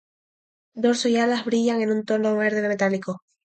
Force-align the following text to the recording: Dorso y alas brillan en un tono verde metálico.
Dorso 0.73 1.09
y 1.09 1.17
alas 1.17 1.45
brillan 1.45 1.83
en 1.83 1.91
un 1.91 2.03
tono 2.05 2.35
verde 2.35 2.67
metálico. 2.67 3.21